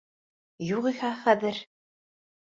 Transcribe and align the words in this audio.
Юғиһә, 0.69 1.11
хәҙер... 1.25 1.59